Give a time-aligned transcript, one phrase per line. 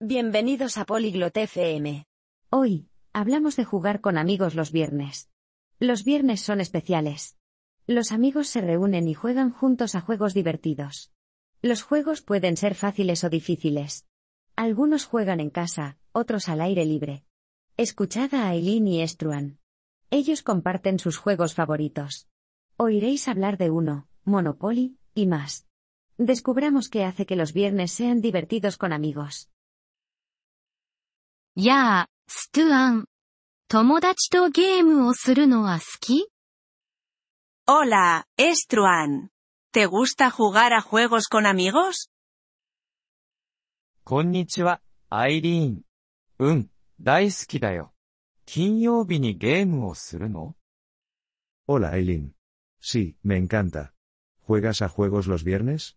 [0.00, 2.04] Bienvenidos a Polyglot FM.
[2.50, 5.30] Hoy, hablamos de jugar con amigos los viernes.
[5.78, 7.38] Los viernes son especiales.
[7.86, 11.12] Los amigos se reúnen y juegan juntos a juegos divertidos.
[11.62, 14.04] Los juegos pueden ser fáciles o difíciles.
[14.54, 17.24] Algunos juegan en casa, otros al aire libre.
[17.78, 19.60] Escuchad a Aileen y Estruan.
[20.10, 22.28] Ellos comparten sus juegos favoritos.
[22.76, 25.66] Oiréis hablar de uno, Monopoly, y más.
[26.18, 29.48] Descubramos qué hace que los viernes sean divertidos con amigos.
[31.58, 33.06] やあ、ストゥアン。
[33.68, 36.28] 友達とゲームをするのは好き
[37.66, 39.30] Hola, Estruan.
[39.72, 42.10] ¿Te gusta jugar a juegos con amigos?
[44.04, 45.82] こんにちは、アイリーン。
[46.40, 47.94] うん、大好きだよ。
[48.44, 50.56] 金曜日にゲームをするの
[51.66, 52.32] Hola Eileen.
[52.82, 53.92] Sí, me encanta.
[54.46, 55.96] ¿Juegas a juegos los viernes?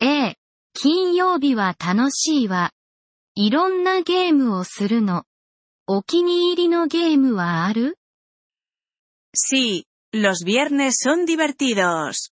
[0.00, 0.36] ええ、
[0.74, 2.75] 金曜日は楽しいわ。
[3.35, 5.23] いろんなゲームをするの。
[5.87, 7.97] お気に入りのゲームはある
[9.33, 12.31] Sí, los viernes son divertidos.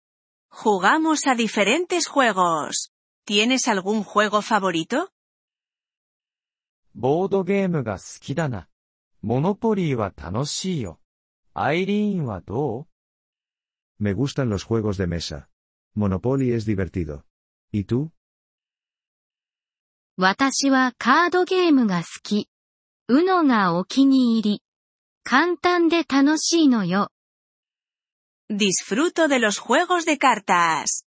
[0.51, 2.91] Jugamos a diferentes juegos.
[3.25, 5.09] ¿Tienes algún juego favorito?
[6.95, 8.69] ボードゲームが好きだな。
[9.23, 11.01] モノポリーは楽しいよ。
[11.55, 12.87] アイリーンはどう
[14.01, 15.49] Me gustan los juegos de mesa.
[15.97, 17.25] Monopoly es divertido.
[17.73, 18.11] ¿Y tú?
[20.16, 22.48] 私はカードゲームが好き。
[23.08, 24.62] うのがお気に入り。
[25.24, 27.10] 簡単で楽しいのよ。
[28.48, 31.06] Disfruto de los juegos de cartas.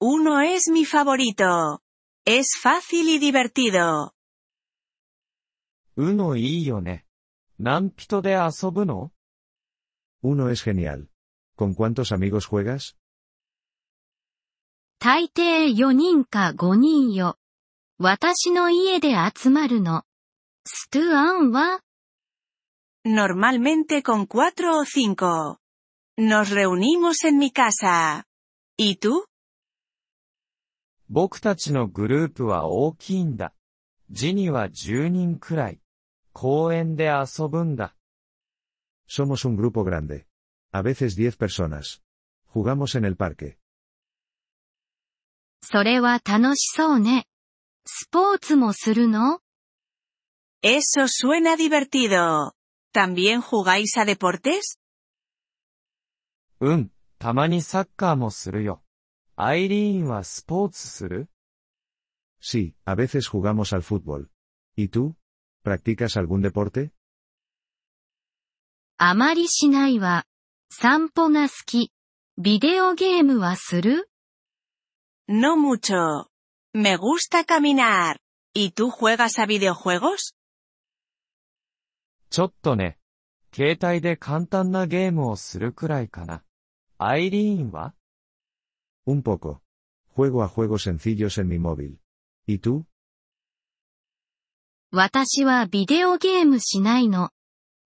[0.00, 1.78] Uno es mi favorito.
[2.26, 4.10] Es fácil y divertido.
[5.96, 7.04] うのいいよね。
[7.60, 9.12] 何人で遊ぶの
[10.24, 11.06] Uno es genial.
[11.56, 12.96] ¿Con cuántos amigos juegas?
[14.98, 17.36] 大抵4人か5人よ。
[18.02, 20.04] 私の家で集まるの。
[20.64, 21.80] ストゥアンは
[23.04, 25.58] Normalmente con cuatro o cinco.
[26.16, 28.24] Nos reunimos en mi casa.
[28.78, 29.26] ¿Y tú?
[31.10, 33.52] 僕たちのグループは大きいんだ。
[34.10, 35.82] ジニは10人くらい。
[36.32, 37.94] 公園で遊ぶんだ。
[39.06, 40.24] Somos un grupo grande.
[40.72, 42.00] A veces 10 personas.
[42.48, 43.58] Jugamos en el parque.
[45.60, 47.26] それは楽しそうね。
[47.89, 49.39] スポーツもするの
[50.63, 52.53] Eso suena divertido.
[52.91, 54.77] ¿También jugáis a deportes?
[56.61, 58.81] うん、たまにサッカーもするよ。
[59.35, 61.29] アイリーンはスポーツする
[62.41, 64.29] Sí, a veces jugamos al fútbol.
[64.75, 65.15] ¿Y tú?
[65.63, 66.91] ¿Practicas algún deporte?
[68.97, 70.25] あまりしないわ。
[70.69, 71.91] 散歩が好き。
[72.37, 74.09] ビデオゲームはする
[75.27, 76.27] No mucho.
[76.72, 78.18] Me gusta caminar.
[78.54, 80.34] ¿Y tú juegas a videojuegos?
[82.30, 82.98] ちょっとね。
[83.52, 86.44] 携帯で簡単なゲームをするくらいかな。
[86.98, 87.94] アイリーンは
[89.04, 89.62] Un poco.
[90.14, 91.98] Juego a juegos sencillos en mi móvil.
[92.46, 92.84] ¿Y tú?
[94.92, 97.30] 私はビデオゲームしないの。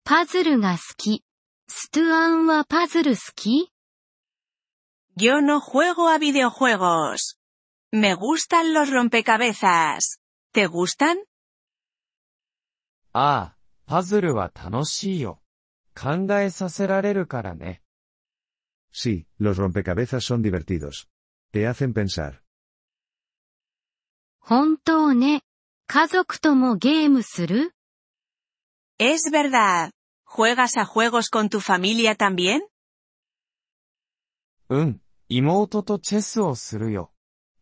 [0.04, 1.24] パズルが好き。
[1.70, 3.72] ストゥアンはパズル好き
[5.18, 7.38] Yo no juego a videojuegos.
[7.93, 10.19] Me gustan los rompecabezas.
[10.53, 11.19] ¿Te gustan?
[13.13, 13.57] ああ、
[13.87, 15.41] パズルは楽しいよ。
[15.95, 17.83] 考えさせられるからね。
[18.93, 21.09] Sí, los rompecabezas son divertidos.
[21.53, 22.41] Te hacen pensar.
[24.41, 25.43] 本当ね。
[25.87, 27.75] 家族ともゲームする
[28.99, 29.91] Es verdad.
[30.25, 32.61] ¿Juegas a juegos con tu familia también?
[34.69, 37.11] うん、妹とチェスをするよ。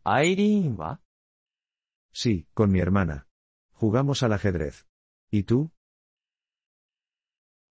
[0.04, 1.00] アイリーンは
[2.14, 3.28] Sí, con mi hermana.
[3.74, 4.86] Jugamos al ajedrez.
[5.32, 5.70] ¿Y tú?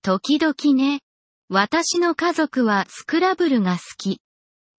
[0.03, 1.01] 時々ね。
[1.49, 4.21] 私の家族はスクラブルが好き。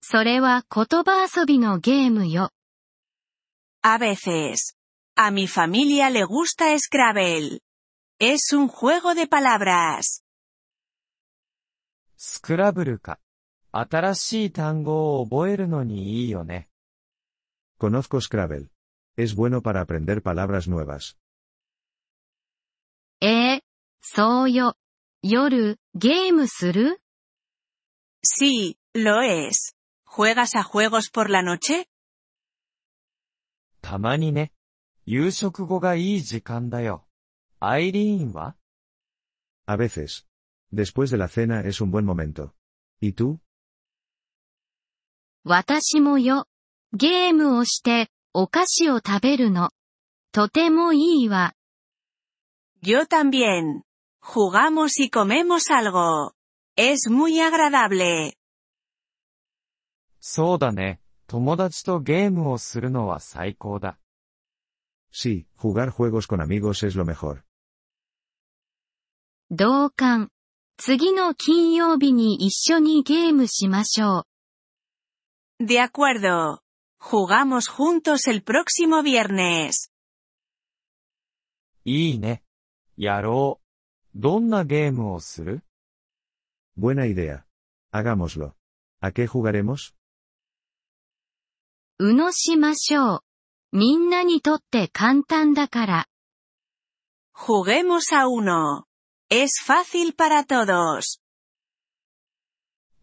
[0.02, 2.52] それは言葉遊びのゲームよ。
[3.82, 4.76] A veces.
[5.16, 7.60] A mi familia le gusta Scrabble.
[8.20, 10.24] Es un juego de palabras.
[12.16, 13.20] スクラブルか。
[13.72, 16.70] 新しい単語を覚えるのにいいよね。
[17.80, 18.70] Conozco Scrabble.
[19.16, 21.18] Es bueno para aprender palabras nuevas.
[23.22, 23.62] Eh,
[24.02, 24.74] soyo.
[25.24, 26.46] Yoru, game?
[28.22, 29.76] Sí, lo es.
[30.04, 31.88] ¿Juegas a juegos por la noche?
[33.80, 34.52] Tamani ne.
[39.68, 40.28] A veces.
[40.70, 42.56] Después de la cena es un buen momento.
[43.00, 43.40] ¿Y tú?
[45.46, 46.49] Watashi yo.
[46.94, 49.70] ゲームをして、お菓子を食べるの。
[50.32, 51.54] とてもいいわ。
[52.82, 53.84] Yo también.
[54.22, 56.32] Jugamos y comemos algo.
[56.76, 58.34] Es muy agradable.
[60.20, 61.00] そうだね。
[61.28, 64.00] 友達とゲームをするのは最高だ。
[65.12, 67.42] Sí, jugar juegos con amigos es lo mejor.
[69.52, 70.30] 同感。
[70.78, 74.26] 次の金曜日に一緒にゲームしましょ
[75.60, 75.66] う。
[75.66, 76.60] De acuerdo.
[76.99, 79.91] Jugamos juntos el próximo viernes.
[81.85, 82.43] いいね。
[82.97, 84.19] やろう。
[84.19, 85.63] どんなゲームをする
[86.79, 87.45] Buena idea.
[87.93, 88.55] Hagámoslo.
[89.01, 89.95] ¿A qué jugaremos?
[91.99, 93.21] うのしましょう。
[93.73, 96.07] みんなにとって簡単だから。
[97.35, 98.85] Juguemos a uno.
[99.31, 101.21] Es fácil para todos.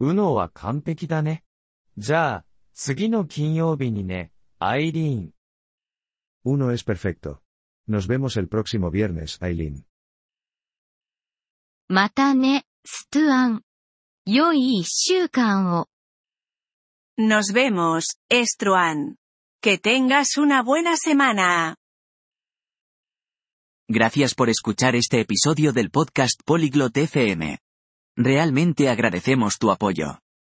[0.00, 1.44] うのは完璧だね。
[1.96, 2.44] じゃあ、
[2.76, 5.32] 次の金曜日にね、アイリーン。
[6.44, 7.42] Uno es perfecto.
[7.88, 9.84] Nos vemos el próximo viernes, Aileen.
[11.88, 13.62] またね、ストゥアン。
[14.24, 15.88] 良い一週間を。
[17.18, 19.16] Nos vemos, Estruan.
[19.60, 21.76] Que tengas una buena semana.
[23.88, 27.58] Gracias por escuchar este episodio del podcast Polyglot FM.
[28.16, 30.20] Realmente agradecemos tu apoyo.